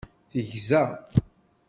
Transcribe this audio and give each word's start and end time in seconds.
Tegza. 0.31 0.81